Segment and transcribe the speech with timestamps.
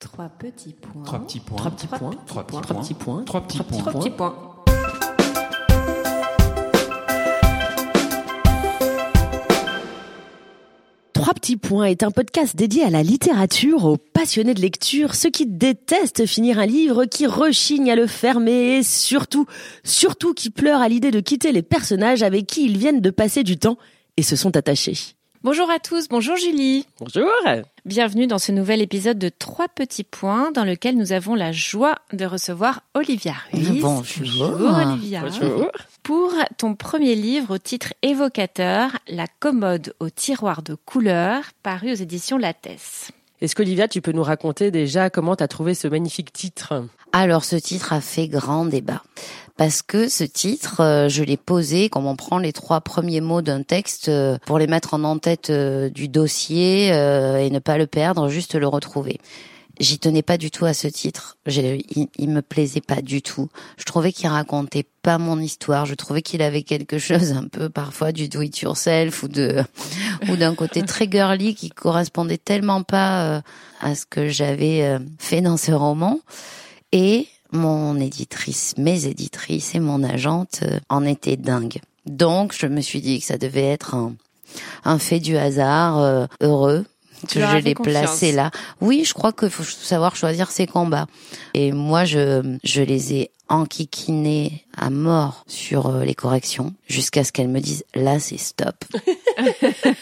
[0.00, 1.02] Trois petits points.
[1.02, 1.56] Trois petits points.
[1.56, 2.14] Trois petits points.
[2.24, 3.24] Trois petits Trois petits points.
[3.24, 3.78] Trois petits points.
[3.78, 4.54] Trois petits points.
[11.12, 15.30] Trois petits points est un podcast dédié à la littérature, aux passionnés de lecture, ceux
[15.30, 19.46] qui détestent finir un livre, qui rechignent à le fermer et surtout,
[19.82, 23.42] surtout qui pleurent à l'idée de quitter les personnages avec qui ils viennent de passer
[23.42, 23.78] du temps
[24.16, 25.17] et se sont attachés.
[25.50, 26.84] Bonjour à tous, bonjour Julie.
[27.00, 27.32] Bonjour.
[27.86, 31.94] Bienvenue dans ce nouvel épisode de Trois petits points dans lequel nous avons la joie
[32.12, 33.80] de recevoir Olivia Ruiz.
[33.80, 34.60] Bonjour.
[34.60, 35.22] Olivia.
[36.02, 41.94] Pour ton premier livre au titre évocateur, La commode au tiroir de couleurs, paru aux
[41.94, 43.10] éditions Lattès.
[43.40, 46.84] Est-ce qu'Olivia, tu peux nous raconter déjà comment tu as trouvé ce magnifique titre?
[47.12, 49.02] Alors ce titre a fait grand débat
[49.58, 53.42] parce que ce titre, euh, je l'ai posé comme on prend les trois premiers mots
[53.42, 57.88] d'un texte euh, pour les mettre en en-tête euh, du dossier et ne pas le
[57.88, 59.18] perdre, juste le retrouver.
[59.80, 61.38] J'y tenais pas du tout à ce titre.
[61.46, 63.48] Il, il me plaisait pas du tout.
[63.76, 65.86] Je trouvais qu'il racontait pas mon histoire.
[65.86, 69.28] Je trouvais qu'il avait quelque chose un peu parfois du do it yourself ou
[70.30, 73.42] ou d'un côté très girly qui correspondait tellement pas
[73.80, 76.20] à ce que j'avais fait dans ce roman.
[76.92, 81.80] Et mon éditrice, mes éditrices et mon agente euh, en étaient dingues.
[82.06, 84.14] Donc je me suis dit que ça devait être un,
[84.84, 86.84] un fait du hasard euh, heureux
[87.26, 88.50] que je l'ai placé là.
[88.80, 91.06] Oui, je crois qu'il faut savoir choisir ses combats.
[91.54, 97.32] Et moi, je, je les ai enquiquinés à mort sur euh, les corrections jusqu'à ce
[97.32, 98.84] qu'elles me disent là, c'est stop.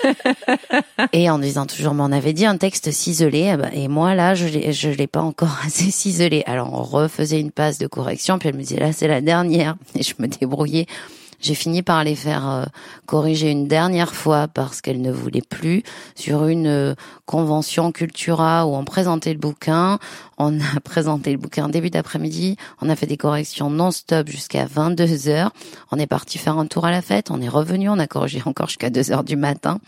[1.13, 4.15] et en disant toujours, mais on avait dit un texte ciselé, eh ben, et moi
[4.15, 6.43] là, je l'ai, je l'ai pas encore assez ciselé.
[6.47, 9.77] Alors on refaisait une passe de correction, puis elle me disait là, c'est la dernière,
[9.95, 10.87] et je me débrouillais.
[11.41, 12.65] J'ai fini par les faire euh,
[13.07, 15.83] corriger une dernière fois parce qu'elle ne voulait plus
[16.15, 16.95] sur une euh,
[17.27, 19.99] convention Cultura où on présentait le bouquin.
[20.39, 22.57] On a présenté le bouquin début d'après-midi.
[22.81, 25.53] On a fait des corrections non-stop jusqu'à 22 heures.
[25.93, 27.31] On est parti faire un tour à la fête.
[27.31, 27.89] On est revenu.
[27.89, 29.79] On a corrigé encore jusqu'à 2 heures du matin.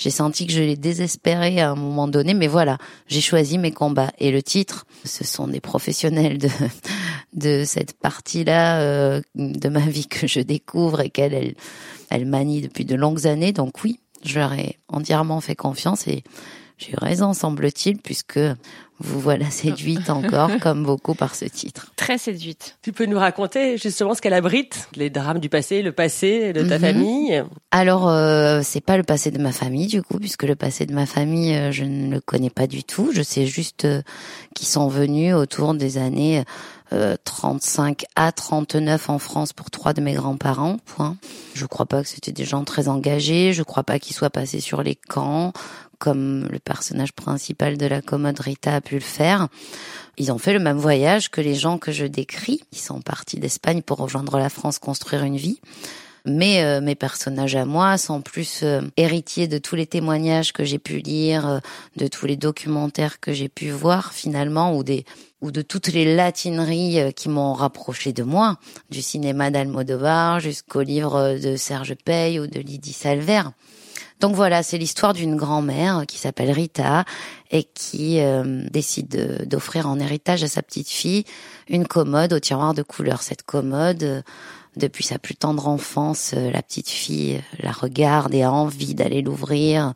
[0.00, 3.70] J'ai senti que je l'ai désespéré à un moment donné, mais voilà, j'ai choisi mes
[3.70, 4.10] combats.
[4.18, 6.48] Et le titre, ce sont des professionnels de
[7.34, 11.54] de cette partie-là euh, de ma vie que je découvre et qu'elle
[12.08, 13.52] elle, manie depuis de longues années.
[13.52, 16.24] Donc oui, je leur ai entièrement fait confiance et
[16.78, 18.40] j'ai eu raison, semble-t-il, puisque
[19.00, 21.90] vous voilà séduite encore, comme beaucoup, par ce titre.
[21.96, 22.76] Très séduite.
[22.82, 26.62] Tu peux nous raconter justement ce qu'elle abrite, les drames du passé, le passé de
[26.62, 26.80] ta Mhm.
[26.84, 30.86] famille Alors, euh, c'est pas le passé de ma famille, du coup, puisque le passé
[30.86, 33.10] de ma famille, euh, je ne le connais pas du tout.
[33.12, 34.02] Je sais juste euh,
[34.54, 36.44] qu'ils sont venus autour des années
[36.92, 40.76] euh, 35 à 39 en France pour trois de mes grands-parents.
[40.84, 41.16] Point.
[41.54, 43.52] Je crois pas que c'était des gens très engagés.
[43.52, 45.52] Je crois pas qu'ils soient passés sur les camps
[46.00, 49.46] comme le personnage principal de la commode Rita a pu le faire.
[50.18, 52.62] Ils ont fait le même voyage que les gens que je décris.
[52.72, 55.60] Ils sont partis d'Espagne pour rejoindre la France, construire une vie.
[56.26, 60.64] Mais euh, mes personnages à moi sont plus euh, héritiers de tous les témoignages que
[60.64, 61.58] j'ai pu lire, euh,
[61.96, 65.06] de tous les documentaires que j'ai pu voir finalement, ou des
[65.40, 68.58] ou de toutes les latineries euh, qui m'ont rapproché de moi,
[68.90, 73.42] du cinéma d'Almodovar jusqu'aux livres de Serge Pey ou de Lydie Salver.
[74.20, 77.04] Donc voilà, c'est l'histoire d'une grand-mère qui s'appelle Rita
[77.50, 81.24] et qui euh, décide de- d'offrir en héritage à sa petite fille
[81.68, 83.22] une commode au tiroir de couleur.
[83.22, 84.22] Cette commode, euh,
[84.76, 89.22] depuis sa plus tendre enfance, euh, la petite fille la regarde et a envie d'aller
[89.22, 89.94] l'ouvrir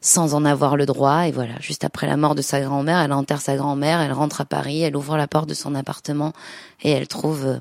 [0.00, 1.28] sans en avoir le droit.
[1.28, 4.40] Et voilà, juste après la mort de sa grand-mère, elle enterre sa grand-mère, elle rentre
[4.40, 6.32] à Paris, elle ouvre la porte de son appartement
[6.82, 7.60] et elle trouve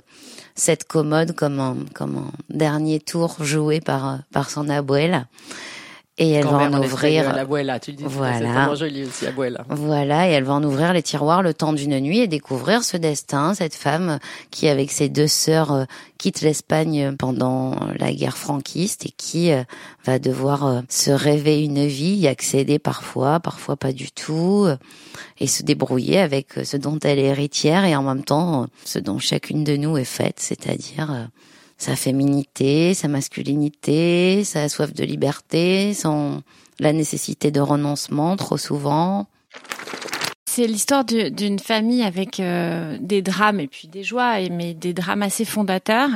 [0.56, 5.28] cette commode comme un, comme dernier tour joué par, par son abuela.
[6.20, 7.34] Et elle va en ouvrir.
[7.82, 8.04] tu dis.
[8.06, 8.70] Voilà.
[8.70, 9.66] C'est joli aussi, abuela.
[9.70, 12.98] Voilà, et elle va en ouvrir les tiroirs le temps d'une nuit et découvrir ce
[12.98, 14.20] destin, cette femme
[14.52, 15.84] qui, avec ses deux sœurs, euh,
[16.20, 19.64] quitte l'Espagne pendant la guerre franquiste et qui euh,
[20.06, 24.68] va devoir euh, se rêver une vie, y accéder parfois, parfois pas du tout,
[25.40, 29.18] et se débrouiller avec ce dont elle est héritière et en même temps ce dont
[29.18, 31.30] chacune de nous est faite, c'est-à-dire
[31.84, 36.42] sa féminité, sa masculinité, sa soif de liberté, son
[36.80, 39.28] la nécessité de renoncement trop souvent.
[40.46, 44.94] C'est l'histoire du- d'une famille avec euh, des drames et puis des joies, mais des
[44.94, 46.10] drames assez fondateurs.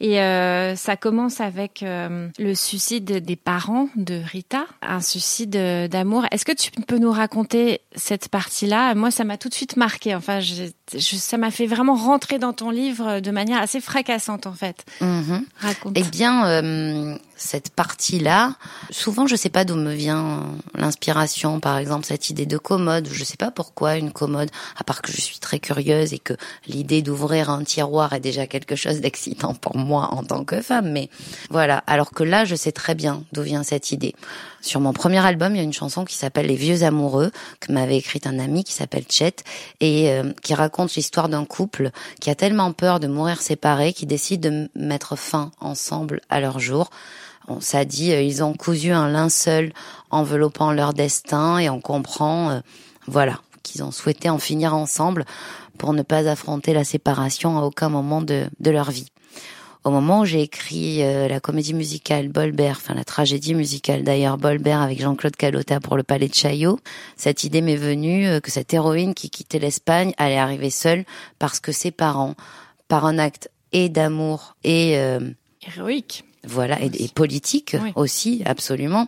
[0.00, 5.56] Et euh, ça commence avec euh, le suicide des parents de Rita, un suicide
[5.88, 6.26] d'amour.
[6.32, 8.96] Est-ce que tu peux nous raconter cette partie-là?
[8.96, 10.16] Moi, ça m'a tout de suite marqué.
[10.16, 14.52] Enfin, j'ai ça m'a fait vraiment rentrer dans ton livre de manière assez fracassante en
[14.52, 14.84] fait.
[15.00, 15.44] Mhm.
[15.58, 15.92] Raconte.
[15.96, 18.54] Eh bien, euh, cette partie-là,
[18.90, 20.44] souvent je sais pas d'où me vient
[20.74, 21.58] l'inspiration.
[21.58, 23.08] Par exemple, cette idée de commode.
[23.10, 26.34] Je sais pas pourquoi une commode, à part que je suis très curieuse et que
[26.68, 30.92] l'idée d'ouvrir un tiroir est déjà quelque chose d'excitant pour moi en tant que femme.
[30.92, 31.10] Mais
[31.50, 31.78] voilà.
[31.86, 34.14] Alors que là, je sais très bien d'où vient cette idée.
[34.66, 37.30] Sur mon premier album, il y a une chanson qui s'appelle Les vieux amoureux
[37.60, 39.36] que m'avait écrite un ami qui s'appelle Chet
[39.78, 44.08] et euh, qui raconte l'histoire d'un couple qui a tellement peur de mourir séparés qu'ils
[44.08, 46.90] décident de mettre fin ensemble à leur jour.
[47.46, 49.72] On ça dit euh, ils ont cousu un linceul
[50.10, 52.60] enveloppant leur destin et on comprend euh,
[53.06, 55.26] voilà qu'ils ont souhaité en finir ensemble
[55.78, 59.12] pour ne pas affronter la séparation à aucun moment de leur vie
[59.86, 64.36] au moment où j'ai écrit euh, la comédie musicale Bolbert, enfin la tragédie musicale d'ailleurs
[64.36, 66.80] Bolbert avec Jean-Claude Calota pour le Palais de Chaillot,
[67.16, 71.04] cette idée m'est venue euh, que cette héroïne qui quittait l'Espagne allait arriver seule
[71.38, 72.34] parce que ses parents,
[72.88, 75.20] par un acte et d'amour et euh,
[75.64, 79.06] héroïque, voilà, et, politique aussi absolument,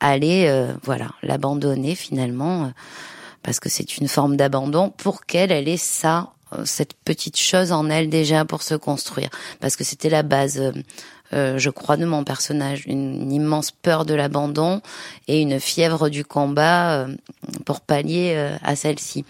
[0.00, 0.50] allaient
[0.82, 2.72] voilà l'abandonner finalement
[3.42, 6.32] parce que c'est une forme d'abandon pour qu'elle elle ait ça
[6.64, 9.28] cette petite chose en elle déjà pour se construire.
[9.60, 10.72] Parce que c'était la base euh,
[11.32, 12.84] euh, je crois de mon personnage.
[12.86, 14.80] Une, immense peur de l'abandon
[15.26, 17.06] et une fièvre du combat
[17.64, 19.24] pour pallier à celle-ci.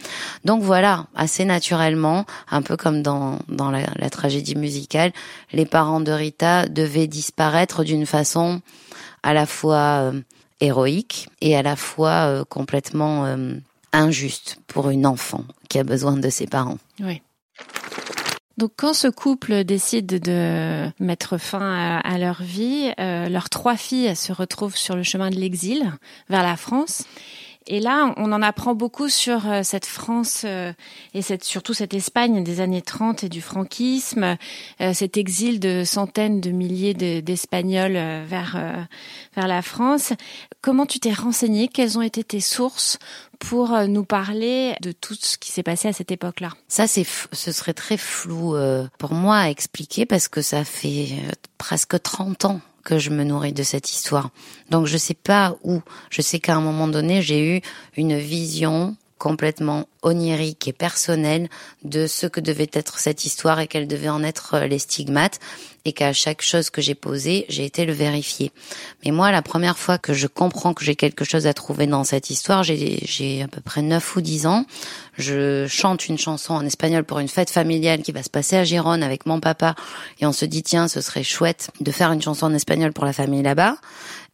[0.44, 5.12] Donc voilà assez naturellement un peu comme dans la tragédie musicale
[5.52, 8.60] les parents de Rita devaient disparaître d'une façon
[9.22, 10.12] à la fois
[10.60, 13.26] héroïque et à la fois complètement
[13.92, 15.44] injuste pour une enfant
[15.78, 16.78] a besoin de ses parents.
[17.00, 17.22] Oui.
[18.56, 24.16] Donc quand ce couple décide de mettre fin à, leur vie, euh, leurs trois filles
[24.16, 25.92] se retrouvent sur le chemin de l'exil
[26.30, 27.04] vers la France.
[27.68, 30.72] Et là, on en apprend beaucoup sur euh, cette France euh,
[31.14, 34.36] et surtout cette Espagne des années 30 et du franquisme,
[34.78, 38.86] cet exil de centaines de milliers d'Espagnols vers
[39.34, 40.12] vers la France.
[40.62, 42.98] Comment tu t'es renseigné Quelles ont été tes sources
[43.38, 47.52] pour nous parler de tout ce qui s'est passé à cette époque-là Ça, c'est ce
[47.52, 48.56] serait très flou
[48.98, 51.08] pour moi à expliquer parce que ça fait
[51.58, 54.30] presque 30 ans que je me nourris de cette histoire.
[54.70, 55.80] Donc je sais pas où.
[56.08, 57.60] Je sais qu'à un moment donné, j'ai eu
[57.96, 61.48] une vision complètement onirique et personnelle
[61.82, 65.40] de ce que devait être cette histoire et quels devaient en être euh, les stigmates
[65.84, 68.50] et qu'à chaque chose que j'ai posée, j'ai été le vérifier.
[69.04, 72.02] Mais moi, la première fois que je comprends que j'ai quelque chose à trouver dans
[72.02, 74.66] cette histoire, j'ai à peu près 9 ou 10 ans,
[75.16, 78.64] je chante une chanson en espagnol pour une fête familiale qui va se passer à
[78.64, 79.76] Gérone avec mon papa
[80.20, 83.04] et on se dit tiens, ce serait chouette de faire une chanson en espagnol pour
[83.04, 83.76] la famille là-bas.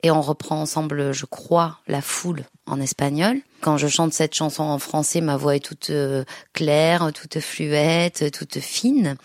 [0.03, 3.41] Et on reprend ensemble, je crois, la foule en espagnol.
[3.61, 8.33] Quand je chante cette chanson en français, ma voix est toute euh, claire, toute fluette,
[8.33, 9.17] toute fine,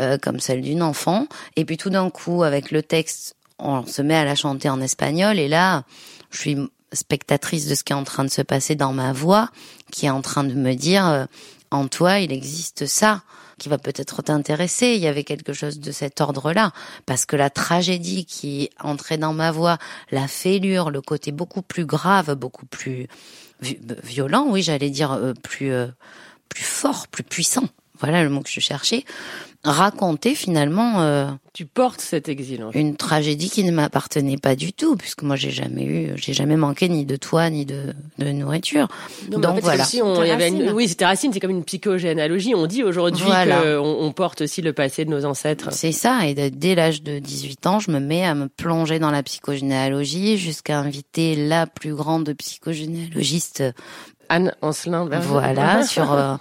[0.00, 1.26] euh, comme celle d'une enfant.
[1.56, 4.80] Et puis tout d'un coup, avec le texte, on se met à la chanter en
[4.80, 5.38] espagnol.
[5.38, 5.84] Et là,
[6.30, 6.58] je suis
[6.92, 9.50] spectatrice de ce qui est en train de se passer dans ma voix,
[9.90, 11.24] qui est en train de me dire, euh,
[11.70, 13.22] en toi, il existe ça
[13.58, 14.94] qui va peut-être t'intéresser.
[14.94, 16.72] Il y avait quelque chose de cet ordre-là.
[17.06, 19.78] Parce que la tragédie qui entrait dans ma voix,
[20.10, 23.06] la fêlure, le côté beaucoup plus grave, beaucoup plus
[23.60, 25.86] violent, oui, j'allais dire euh, plus, euh,
[26.48, 27.68] plus fort, plus puissant.
[28.04, 29.04] Voilà le mot que je cherchais
[29.64, 31.00] raconter finalement.
[31.00, 32.64] Euh, tu portes cet exil.
[32.74, 36.56] Une tragédie qui ne m'appartenait pas du tout, puisque moi j'ai jamais eu, j'ai jamais
[36.56, 38.88] manqué ni de toi ni de, de nourriture.
[39.28, 39.84] Donc voilà.
[39.84, 42.54] Si on, y avait oui, c'était Racine, c'est comme une psychogénéalogie.
[42.54, 45.72] On dit aujourd'hui qu'on on porte aussi le passé de nos ancêtres.
[45.72, 46.26] C'est ça.
[46.26, 50.36] Et dès l'âge de 18 ans, je me mets à me plonger dans la psychogénéalogie
[50.36, 53.64] jusqu'à inviter la plus grande psychogénéalogiste.
[54.28, 55.06] Anne Ancelin.
[55.06, 56.12] Voilà, sur.
[56.12, 56.36] Euh,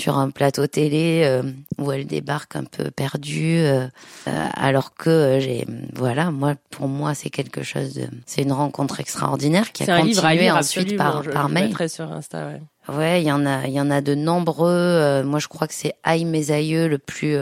[0.00, 1.42] sur un plateau télé euh,
[1.78, 3.86] où elle débarque un peu perdue, euh,
[4.26, 9.00] euh, alors que j'ai, voilà, moi, pour moi, c'est quelque chose de, c'est une rencontre
[9.00, 11.74] extraordinaire qui a continué ensuite par, par mail.
[11.88, 12.62] sur Insta, ouais.
[12.94, 15.22] Ouais, il y en a, il y en a de nombreux.
[15.22, 17.36] moi, je crois que c'est Aïe mes aïeux le plus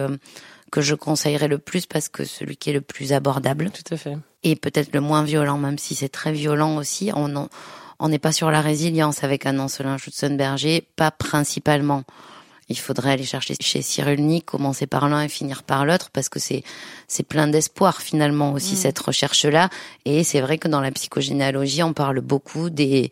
[0.70, 3.70] que je conseillerais le plus parce que celui qui est le plus abordable.
[3.70, 4.18] Tout à fait.
[4.42, 7.10] Et peut-être le moins violent, même si c'est très violent aussi.
[7.14, 7.48] On
[8.00, 12.04] on n'est pas sur la résilience avec un Ancelin Schutzenberger, pas principalement
[12.68, 16.38] il faudrait aller chercher chez Cyrulnik, commencer par l'un et finir par l'autre, parce que
[16.38, 16.62] c'est
[17.06, 18.78] c'est plein d'espoir finalement aussi mm.
[18.78, 19.70] cette recherche-là.
[20.04, 23.10] Et c'est vrai que dans la psychogénéalogie, on parle beaucoup des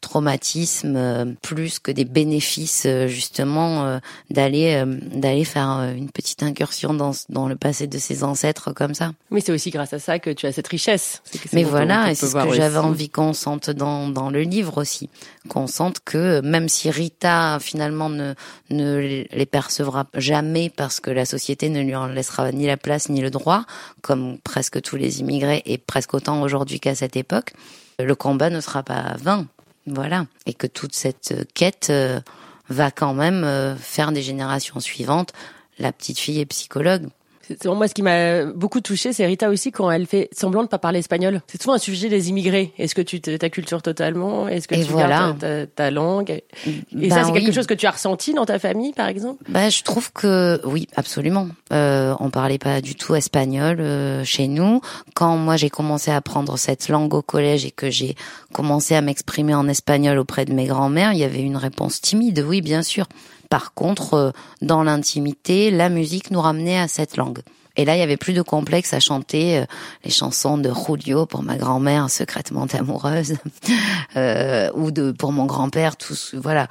[0.00, 4.00] traumatismes plus que des bénéfices justement
[4.30, 9.12] d'aller d'aller faire une petite incursion dans dans le passé de ses ancêtres comme ça.
[9.30, 11.22] Mais c'est aussi grâce à ça que tu as cette richesse.
[11.52, 15.10] Mais voilà, et c'est ce que j'avais envie qu'on sente dans dans le livre aussi,
[15.48, 18.34] qu'on sente que même si Rita finalement ne
[18.70, 23.08] ne les percevra jamais parce que la société ne lui en laissera ni la place
[23.08, 23.64] ni le droit,
[24.02, 27.52] comme presque tous les immigrés et presque autant aujourd'hui qu'à cette époque,
[27.98, 29.46] le combat ne sera pas vain.
[29.94, 30.26] Voilà.
[30.46, 32.20] Et que toute cette quête euh,
[32.68, 35.32] va quand même euh, faire des générations suivantes.
[35.78, 37.08] La petite fille est psychologue.
[37.48, 40.68] C'est moi ce qui m'a beaucoup touché, c'est Rita aussi quand elle fait semblant de
[40.68, 41.40] pas parler espagnol.
[41.46, 42.72] C'est souvent un sujet des immigrés.
[42.78, 44.48] Est-ce que tu ta culture totalement?
[44.48, 45.34] Est-ce que tu voilà.
[45.40, 46.30] gardes ta, langue?
[46.30, 49.44] Et ça, ben c'est quelque chose que tu as ressenti dans ta famille, par exemple?
[49.48, 51.48] Bah, je trouve que oui, absolument.
[51.72, 54.80] Euh, on parlait pas du tout espagnol euh, chez nous.
[55.14, 58.16] Quand moi j'ai commencé à apprendre cette langue au collège et que j'ai
[58.52, 62.44] commencé à m'exprimer en espagnol auprès de mes grands-mères, il y avait une réponse timide.
[62.46, 63.06] Oui, bien sûr.
[63.48, 64.30] Par contre, euh,
[64.62, 67.40] dans l'intimité, la musique nous ramenait à cette langue.
[67.76, 69.64] Et là, il y avait plus de complexe à chanter euh,
[70.04, 73.34] les chansons de Julio pour ma grand-mère secrètement amoureuse,
[74.16, 76.68] euh, ou de pour mon grand-père, tous voilà,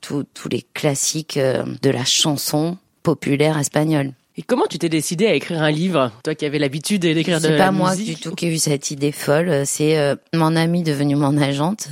[0.00, 4.12] tous les classiques de la chanson populaire espagnole.
[4.38, 7.48] Et comment tu t'es décidé à écrire un livre, toi qui avais l'habitude d'écrire de
[7.48, 10.54] la musique C'est pas moi du tout qui ai eu cette idée folle, c'est mon
[10.54, 11.88] amie devenue mon agente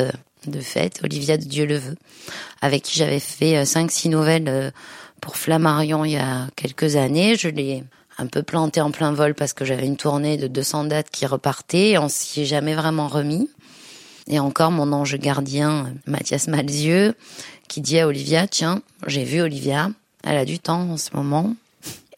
[0.49, 1.97] de fait, Olivia de Dieu le veut,
[2.61, 4.71] avec qui j'avais fait euh, cinq, six nouvelles euh,
[5.21, 7.37] pour Flammarion il y a quelques années.
[7.37, 7.85] Je l'ai
[8.19, 11.27] un peu planté en plein vol parce que j'avais une tournée de 200 dates qui
[11.27, 13.49] repartait et on s'y est jamais vraiment remis.
[14.27, 17.15] Et encore mon ange gardien, Mathias Malzieux,
[17.69, 19.91] qui dit à Olivia, tiens, j'ai vu Olivia,
[20.23, 21.55] elle a du temps en ce moment,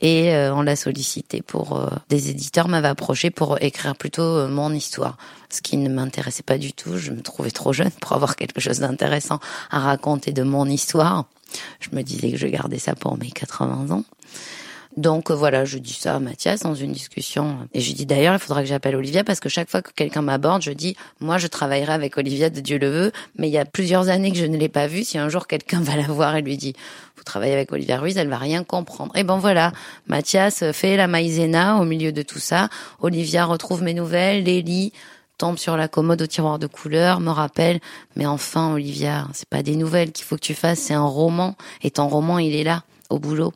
[0.01, 4.49] et euh, on l'a sollicité pour euh, des éditeurs m'avaient approché pour écrire plutôt euh,
[4.49, 5.17] mon histoire.
[5.49, 6.99] Ce qui ne m'intéressait pas du tout.
[6.99, 11.25] Je me trouvais trop jeune pour avoir quelque chose d'intéressant à raconter de mon histoire.
[11.81, 14.05] Je me disais que je gardais ça pour mes 80 ans
[14.97, 17.59] donc voilà, je dis ça à Mathias dans une discussion.
[17.75, 20.23] Et je dis d'ailleurs, il faudra que j'appelle Olivia parce que chaque fois que quelqu'un
[20.23, 23.59] m'aborde, je dis, moi je travaillerai avec Olivia de Dieu le veut, mais il y
[23.59, 25.05] a plusieurs années que je ne l'ai pas vue.
[25.05, 26.73] Si un jour quelqu'un va la voir et lui dit,
[27.17, 29.15] vous travaillez avec Olivia Ruiz, elle va rien comprendre.
[29.17, 29.73] Et ben voilà,
[30.07, 32.71] Mathias fait la maïzena au milieu de tout ça.
[33.01, 34.63] Olivia retrouve mes nouvelles, les
[35.37, 37.81] tombe sur la commode au tiroir de couleurs, me rappelle,
[38.15, 41.55] mais enfin Olivia, c'est pas des nouvelles qu'il faut que tu fasses, c'est un roman.
[41.83, 43.53] Et ton roman, il est là, au boulot.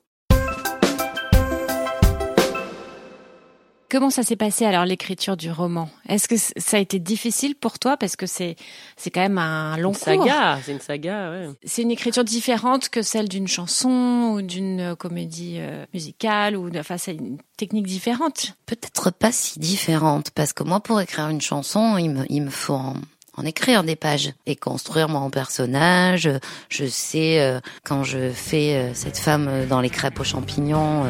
[3.90, 5.90] Comment ça s'est passé alors l'écriture du roman?
[6.09, 7.97] Est-ce que ça a été difficile pour toi?
[7.97, 8.54] Parce que c'est
[8.97, 11.30] c'est quand même un long une saga, c'est une saga.
[11.30, 11.49] Ouais.
[11.64, 16.99] C'est une écriture différente que celle d'une chanson ou d'une comédie euh, musicale ou enfin
[16.99, 18.54] c'est une technique différente.
[18.66, 22.50] Peut-être pas si différente parce que moi pour écrire une chanson il me il me
[22.50, 22.94] faut
[23.37, 26.29] en écrire des pages et construire mon personnage.
[26.69, 31.05] Je sais euh, quand je fais euh, cette femme euh, dans les crêpes aux champignons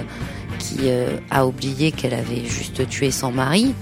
[0.59, 0.91] qui
[1.31, 3.75] a oublié qu'elle avait juste tué son mari.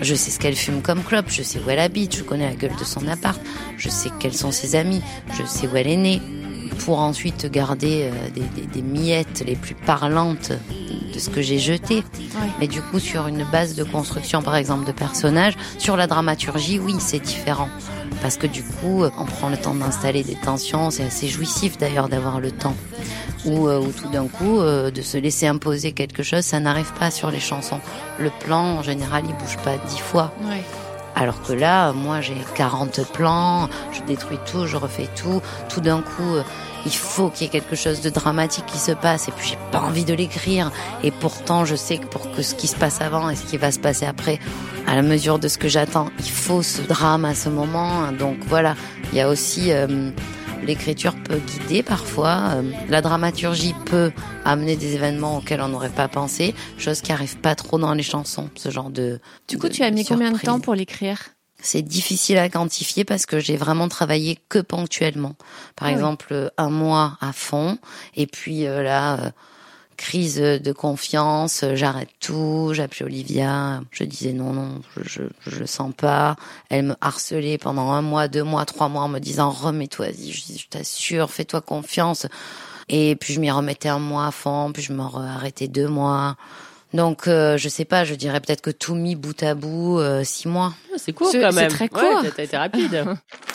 [0.00, 2.54] Je sais ce qu'elle fume comme clope, je sais où elle habite, je connais la
[2.54, 3.40] gueule de son appart,
[3.76, 5.02] je sais quels sont ses amis,
[5.36, 6.22] je sais où elle est née,
[6.78, 10.52] pour ensuite garder des, des, miettes les plus parlantes
[11.12, 12.02] de ce que j'ai jeté.
[12.58, 16.78] Mais du coup, sur une base de construction, par exemple, de personnages, sur la dramaturgie,
[16.78, 17.68] oui, c'est différent.
[18.20, 20.90] Parce que du coup, on prend le temps d'installer des tensions.
[20.90, 22.76] C'est assez jouissif d'ailleurs d'avoir le temps.
[23.44, 27.10] Ou, euh, tout d'un coup, euh, de se laisser imposer quelque chose, ça n'arrive pas
[27.10, 27.80] sur les chansons.
[28.18, 30.32] Le plan, en général, il bouge pas dix fois.
[31.14, 35.42] Alors que là, moi, j'ai 40 plans, je détruis tout, je refais tout.
[35.68, 36.42] Tout d'un coup, euh,
[36.86, 39.28] il faut qu'il y ait quelque chose de dramatique qui se passe.
[39.28, 40.70] Et puis j'ai pas envie de l'écrire.
[41.02, 43.56] Et pourtant je sais que pour que ce qui se passe avant et ce qui
[43.56, 44.38] va se passer après
[44.86, 48.10] à la mesure de ce que j'attends il faut ce drame à ce moment.
[48.12, 48.74] Donc voilà
[49.12, 50.10] il y a aussi euh,
[50.64, 54.12] l'écriture peut guider parfois euh, la dramaturgie peut
[54.44, 58.02] amener des événements auxquels on n'aurait pas pensé chose qui arrive pas trop dans les
[58.02, 61.18] chansons ce genre de du coup tu as mis combien de temps pour l'écrire?
[61.64, 65.36] C'est difficile à quantifier parce que j'ai vraiment travaillé que ponctuellement.
[65.76, 67.78] Par ah exemple, un mois à fond,
[68.16, 69.30] et puis euh, là, euh,
[70.02, 75.64] crise de confiance, euh, j'arrête tout, j'appelle Olivia, je disais non, non, je, je, je
[75.64, 76.34] sens pas.
[76.70, 80.58] Elle me harcelait pendant un mois, deux mois, trois mois en me disant remets-toi-y, je,
[80.58, 82.26] je t'assure, fais-toi confiance.
[82.88, 86.36] Et puis je m'y remettais un mois à fond, puis je me arrêtais deux mois.
[86.92, 90.24] Donc, euh, je sais pas, je dirais peut-être que tout mis bout à bout, euh,
[90.24, 90.74] six mois.
[90.92, 91.70] Ah, c'est court quand même.
[91.70, 92.22] C'est très court.
[92.22, 93.04] Ouais, t'as été rapide.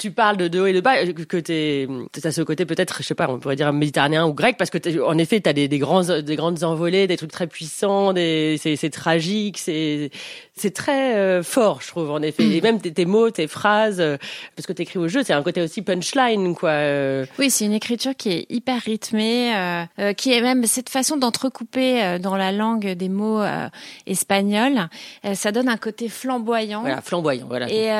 [0.00, 3.02] tu parles de, de haut et de bas, euh, que t'es, t'as ce côté peut-être,
[3.02, 5.68] je sais pas, on pourrait dire méditerranéen ou grec, parce que en effet, t'as des,
[5.68, 10.10] des grands, des grandes envolées, des trucs très puissants, des, c'est, c'est tragique, c'est,
[10.56, 12.44] c'est très euh, fort, je trouve, en effet.
[12.44, 14.16] Et même tes, tes mots, tes phrases, euh,
[14.56, 16.70] parce que t'écris au jeu, c'est un côté aussi punchline, quoi.
[16.70, 17.26] euh.
[17.38, 19.52] Oui, c'est une écriture qui est hyper rythmée,
[20.16, 23.42] qui est même cette façon d'entrecouper dans la langue des mots
[24.06, 24.88] espagnols.
[25.34, 26.80] Ça donne un côté flamboyant.
[26.80, 27.68] Voilà, flamboyant, voilà.
[27.70, 27.90] Et,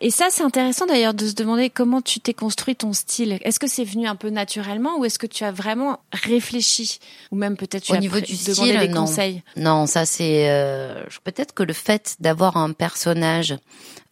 [0.00, 3.38] et ça, c'est intéressant d'ailleurs de se demander comment tu t'es construit ton style.
[3.42, 6.98] Est-ce que c'est venu un peu naturellement ou est-ce que tu as vraiment réfléchi
[7.30, 9.00] Ou même peut-être tu Au as niveau du demandé style, des non.
[9.02, 9.42] conseils?
[9.56, 13.56] Non, ça c'est euh, peut-être que le fait d'avoir un personnage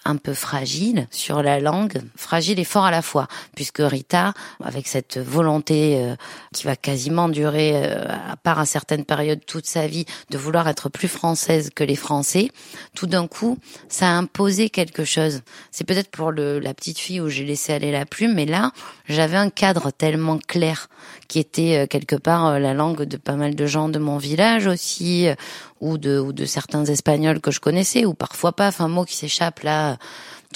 [0.06, 4.32] un peu fragile sur la langue, fragile et fort à la fois, puisque Rita,
[4.62, 6.16] avec cette volonté euh,
[6.54, 10.68] qui va quasiment durer, euh, à part à certaines périodes toute sa vie, de vouloir
[10.68, 12.50] être plus française que les Français,
[12.94, 13.58] tout d'un coup,
[13.88, 15.42] ça a imposé quelque chose.
[15.70, 18.72] C'est peut-être pour le, la petite fille où j'ai laissé aller la plume, mais là,
[19.08, 20.88] j'avais un cadre tellement clair
[21.28, 24.18] qui était euh, quelque part euh, la langue de pas mal de gens de mon
[24.18, 25.34] village aussi, euh,
[25.80, 29.04] ou de ou de certains Espagnols que je connaissais, ou parfois pas, enfin un mot
[29.04, 29.98] qui s'échappe là,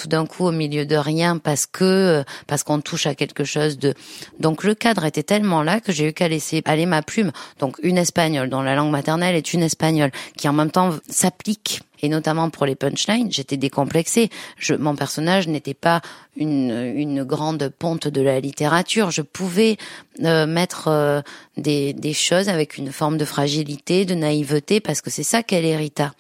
[0.01, 3.45] tout d'un coup au milieu de rien parce que euh, parce qu'on touche à quelque
[3.45, 3.93] chose de
[4.39, 7.77] donc le cadre était tellement là que j'ai eu qu'à laisser aller ma plume donc
[7.83, 12.09] une espagnole dont la langue maternelle est une espagnole qui en même temps s'applique et
[12.09, 14.31] notamment pour les punchlines, j'étais décomplexée.
[14.57, 16.01] Je, mon personnage n'était pas
[16.35, 19.11] une, une grande ponte de la littérature.
[19.11, 19.77] Je pouvais
[20.23, 21.21] euh, mettre euh,
[21.59, 25.67] des, des choses avec une forme de fragilité, de naïveté, parce que c'est ça qu'elle
[25.67, 26.13] est Rita.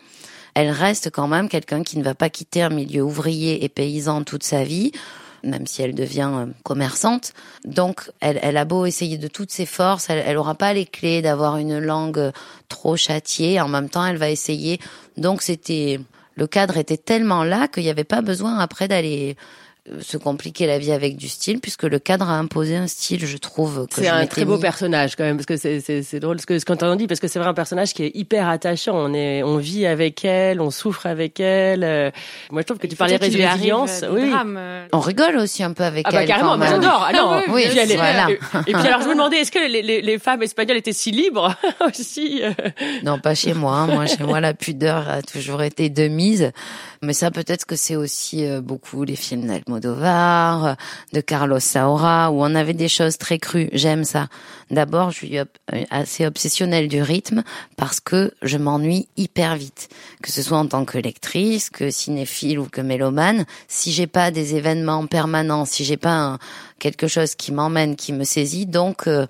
[0.54, 4.24] Elle reste quand même quelqu'un qui ne va pas quitter un milieu ouvrier et paysan
[4.24, 4.92] toute sa vie
[5.42, 7.32] même si elle devient euh, commerçante.
[7.64, 10.84] Donc, elle, elle a beau essayer de toutes ses forces, elle, elle aura pas les
[10.84, 12.32] clés d'avoir une langue
[12.68, 13.58] trop châtiée.
[13.58, 14.80] En même temps, elle va essayer.
[15.16, 15.98] Donc, c'était
[16.36, 19.36] le cadre était tellement là qu'il n'y avait pas besoin après d'aller
[20.00, 23.36] se compliquer la vie avec du style, puisque le cadre a imposé un style, je
[23.38, 23.86] trouve.
[23.86, 24.60] que C'est un très beau mis.
[24.60, 27.06] personnage quand même parce que c'est c'est c'est drôle ce que ce qu'on t'en dit
[27.06, 28.94] parce que c'est vrai un personnage qui est hyper attachant.
[28.94, 31.82] On est on vit avec elle, on souffre avec elle.
[31.84, 32.10] Euh,
[32.50, 34.02] Moi je trouve que tu parlais résilience.
[34.02, 34.30] euh, des Oui.
[34.30, 34.86] drames, euh.
[34.92, 36.28] On rigole aussi un peu avec Ah bah elle.
[36.28, 37.06] carrément, moi j'adore.
[37.08, 38.30] Ah non, Oui, Puis elle est- voilà.
[38.30, 38.34] Et,
[38.70, 41.10] et puis alors je me demandais est-ce que les, les, les femmes espagnoles étaient si
[41.10, 41.54] libres
[41.88, 42.52] aussi euh?
[43.02, 43.74] Non, pas chez moi.
[43.76, 43.86] hein.
[43.86, 46.52] Moi, chez moi, la pudeur a toujours été de mise.
[47.02, 49.46] Mais ça, peut-être que c'est aussi euh, beaucoup les films
[49.76, 50.74] euh,
[51.12, 53.68] de Carlos Saura, où on avait des choses très crues.
[53.72, 54.28] J'aime ça.
[54.70, 55.44] D'abord, je suis euh,
[55.90, 57.42] assez obsessionnelle du rythme
[57.76, 59.88] parce que je m'ennuie hyper vite.
[60.22, 64.30] Que ce soit en tant que lectrice, que cinéphile ou que mélomane, si j'ai pas
[64.30, 66.38] des événements permanents, si j'ai pas un-
[66.78, 69.26] quelque chose qui m'emmène, qui me saisit, donc euh,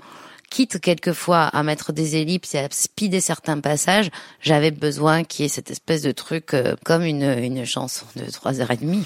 [0.51, 5.47] quitte quelquefois à mettre des ellipses et à speeder certains passages, j'avais besoin qu'il y
[5.47, 9.05] ait cette espèce de truc euh, comme une, une chanson de trois heures et demie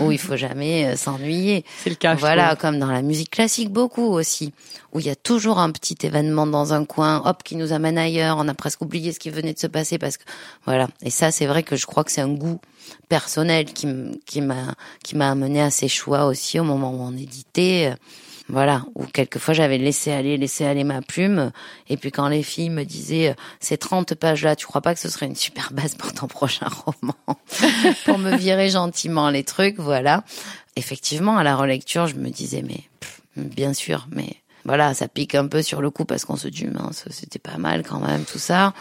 [0.00, 1.64] où il faut jamais euh, s'ennuyer.
[1.84, 2.14] C'est le cas.
[2.14, 4.52] Voilà, comme dans la musique classique beaucoup aussi,
[4.92, 7.98] où il y a toujours un petit événement dans un coin, hop, qui nous amène
[7.98, 8.38] ailleurs.
[8.38, 10.24] On a presque oublié ce qui venait de se passer parce que
[10.64, 10.88] voilà.
[11.02, 12.58] Et ça, c'est vrai que je crois que c'est un goût
[13.08, 14.74] personnel qui m'a
[15.04, 17.92] qui m'a amené à ces choix aussi au moment où on éditait.
[18.50, 21.52] Voilà, où quelquefois j'avais laissé aller, laissé aller ma plume,
[21.88, 25.00] et puis quand les filles me disaient euh, ces 30 pages-là, tu crois pas que
[25.00, 27.14] ce serait une super base pour ton prochain roman,
[28.04, 30.24] pour me virer gentiment les trucs, voilà.
[30.74, 34.34] Effectivement, à la relecture, je me disais mais pff, bien sûr, mais
[34.64, 37.56] voilà, ça pique un peu sur le coup parce qu'on se dit mince, c'était pas
[37.56, 38.74] mal quand même tout ça,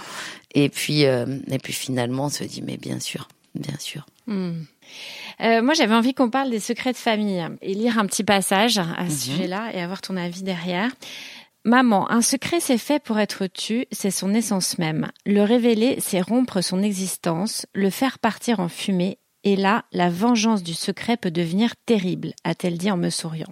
[0.56, 3.28] et puis euh, et puis finalement on se dit mais bien sûr,
[3.60, 4.06] bien sûr.
[4.28, 4.64] Hmm.
[5.42, 8.78] Euh, moi, j'avais envie qu'on parle des secrets de famille et lire un petit passage
[8.78, 10.92] à ce sujet-là et avoir ton avis derrière.
[11.66, 15.12] Maman, un secret c'est fait pour être tu, c'est son essence même.
[15.26, 19.20] Le révéler, c'est rompre son existence, le faire partir en fumée.
[19.52, 23.50] Et là, la vengeance du secret peut devenir terrible, a-t-elle dit en me souriant.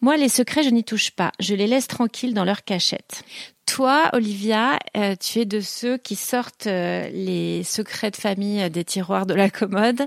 [0.00, 1.32] Moi, les secrets, je n'y touche pas.
[1.40, 3.24] Je les laisse tranquilles dans leur cachette.
[3.66, 8.68] Toi, Olivia, euh, tu es de ceux qui sortent euh, les secrets de famille euh,
[8.68, 10.02] des tiroirs de la commode.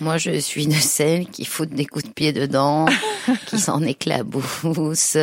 [0.00, 2.86] Moi, je suis de celles qui foutent des coups de pied dedans,
[3.46, 5.16] qui s'en éclaboussent.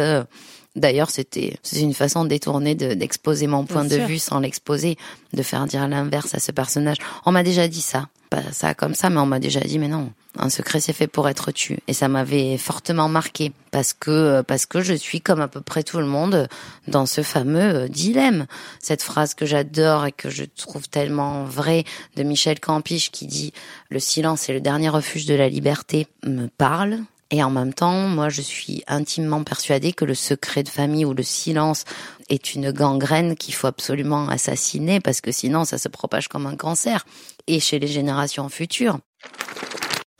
[0.77, 4.07] D'ailleurs, c'était c'est une façon détournée de- d'exposer mon point Bien de sûr.
[4.07, 4.95] vue sans l'exposer,
[5.33, 6.97] de faire dire l'inverse à ce personnage.
[7.25, 9.87] On m'a déjà dit ça, pas ça comme ça, mais on m'a déjà dit mais
[9.87, 11.79] non, un secret c'est fait pour être tu.
[11.87, 15.83] Et ça m'avait fortement marqué parce que parce que je suis comme à peu près
[15.83, 16.47] tout le monde
[16.87, 18.45] dans ce fameux euh, dilemme.
[18.79, 21.83] Cette phrase que j'adore et que je trouve tellement vraie
[22.15, 23.53] de Michel Campiche qui dit
[23.89, 26.99] le silence est le dernier refuge de la liberté me parle.
[27.29, 31.13] Et en même temps, moi, je suis intimement persuadée que le secret de famille ou
[31.13, 31.83] le silence
[32.29, 36.55] est une gangrène qu'il faut absolument assassiner parce que sinon, ça se propage comme un
[36.55, 37.05] cancer
[37.47, 38.99] et chez les générations futures.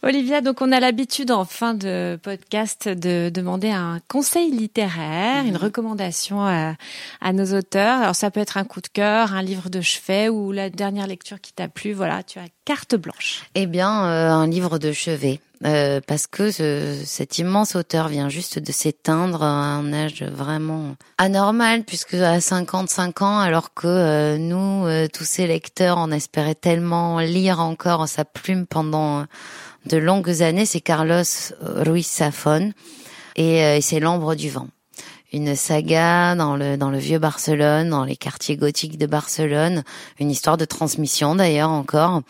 [0.03, 5.53] Olivia, donc on a l'habitude en fin de podcast de demander un conseil littéraire, une
[5.53, 5.57] mhm.
[5.57, 6.75] recommandation à,
[7.33, 8.01] nos auteurs.
[8.01, 11.07] Alors ça peut être un coup de cœur, un livre de chevet ou la dernière
[11.07, 11.93] lecture qui t'a plu.
[11.93, 13.43] Voilà, tu as carte blanche.
[13.55, 15.39] Eh bien, euh, un livre de chevet.
[15.65, 21.83] Euh, parce que cet immense auteur vient juste de s'éteindre à un âge vraiment anormal,
[21.83, 27.59] puisque à 55 ans, alors que euh, nous, tous ces lecteurs, on espérait tellement lire
[27.59, 29.25] encore sa plume pendant
[29.87, 31.23] de longues années, c'est Carlos
[31.61, 32.73] Ruiz Zafón
[33.35, 34.67] et, euh, et c'est L'ombre du vent.
[35.33, 39.83] Une saga dans le dans le vieux Barcelone, dans les quartiers gothiques de Barcelone,
[40.19, 42.21] une histoire de transmission d'ailleurs encore,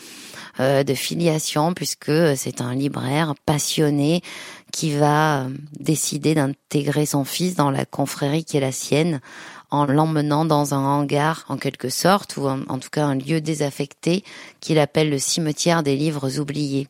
[0.59, 4.23] euh, de filiation puisque c'est un libraire passionné
[4.71, 9.21] qui va euh, décider d'intégrer son fils dans la confrérie qui est la sienne
[9.69, 14.23] en l'emmenant dans un hangar en quelque sorte ou en tout cas un lieu désaffecté
[14.59, 16.87] qu'il appelle le cimetière des livres oubliés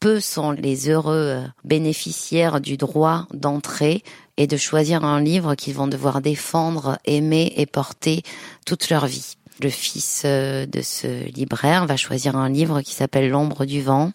[0.00, 4.02] peu sont les heureux euh, bénéficiaires du droit d'entrer
[4.36, 8.22] et de choisir un livre qu'ils vont devoir défendre, aimer et porter
[8.64, 9.36] toute leur vie.
[9.62, 14.12] Le fils euh, de ce libraire va choisir un livre qui s'appelle L'ombre du vent,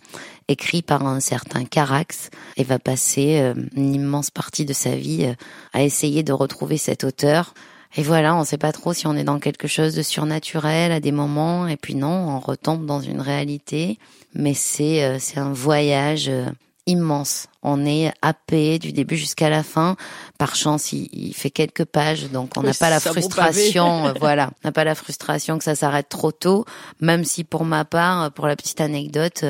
[0.48, 5.34] écrit par un certain Carax, et va passer euh, une immense partie de sa vie
[5.74, 7.54] à essayer de retrouver cet auteur.
[7.96, 10.92] Et voilà, on ne sait pas trop si on est dans quelque chose de surnaturel
[10.92, 13.98] à des moments, et puis non, on retombe dans une réalité
[14.34, 16.46] mais c'est euh, c'est un voyage euh,
[16.88, 17.48] immense.
[17.64, 19.96] On est happé du début jusqu'à la fin.
[20.38, 24.08] Par chance, il, fait quelques pages, donc on n'a pas la frustration.
[24.08, 26.66] Euh, voilà, on n'a pas la frustration que ça s'arrête trop tôt.
[27.00, 29.46] Même si, pour ma part, pour la petite anecdote,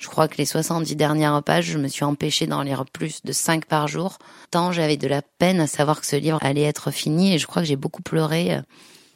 [0.00, 3.32] je crois que les 70 dernières pages, je me suis empêchée d'en lire plus de
[3.32, 4.18] 5 par jour.
[4.50, 7.46] Tant j'avais de la peine à savoir que ce livre allait être fini, et je
[7.46, 8.58] crois que j'ai beaucoup pleuré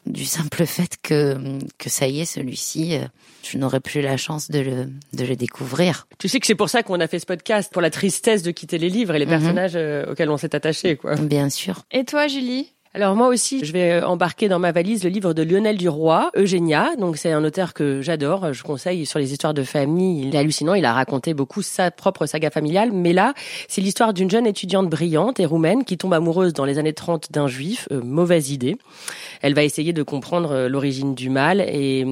[0.06, 3.04] du simple fait que, que ça y est, celui-ci, euh,
[3.42, 6.06] je n'aurais plus la chance de le, de le découvrir.
[6.18, 8.50] Tu sais que c'est pour ça qu'on a fait ce podcast, pour la tristesse de
[8.50, 9.32] quitter les livres et les mhm.
[9.32, 11.14] personnages euh, auxquels on s'est attaché, quoi.
[11.16, 11.82] Bien sûr.
[11.90, 12.73] Et toi, Julie?
[12.94, 16.30] Alors moi aussi, je vais euh, embarquer dans ma valise le livre de Lionel Duroy,
[16.37, 16.94] Eugénia.
[16.96, 20.28] Donc c'est un auteur que j'adore, je conseille sur les histoires de famille.
[20.28, 22.92] Il est hallucinant, il a raconté beaucoup sa propre saga familiale.
[22.92, 23.35] Mais là,
[23.66, 27.33] c'est l'histoire d'une jeune étudiante brillante et roumaine qui tombe amoureuse dans les années 30
[27.33, 27.88] d'un juif.
[27.90, 28.76] Euh, mauvaise idée.
[29.42, 31.61] Elle va essayer de comprendre euh, l'origine du mal.
[31.62, 32.07] Et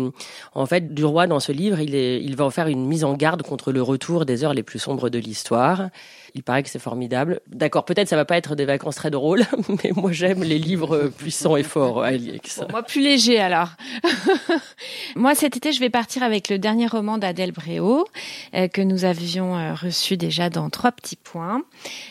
[0.53, 3.15] en fait, Duroy, dans ce livre, il, est, il va en faire une mise en
[3.15, 5.91] garde contre le retour des heures les plus sombres de l'histoire.
[6.35, 7.41] Il paraît que c'est formidable.
[7.47, 9.45] D'accord, peut-être ça va pas être des vacances très drôles,
[9.85, 10.72] mais moi j'aime les livres
[11.17, 12.61] puissants et forts, Alix.
[12.71, 13.71] moi plus léger alors.
[15.17, 18.07] moi cet été je vais partir avec le dernier roman d'Adèle Bréau
[18.55, 21.63] euh, que nous avions euh, reçu déjà dans trois petits points.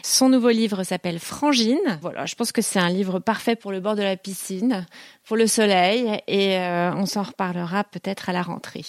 [0.04, 2.00] Son nouveau livre s'appelle Frangine.
[2.02, 4.86] Voilà, je pense que c'est un livre parfait pour le bord de la piscine
[5.26, 8.86] pour le soleil et euh, on s'en reparlera peut-être à la rentrée.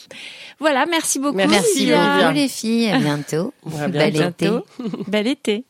[0.59, 1.37] Voilà, merci beaucoup.
[1.37, 3.53] Merci, beaucoup les filles, à bientôt.
[3.79, 3.99] À bientôt.
[3.99, 4.51] Bel été.
[5.09, 5.65] Bel été.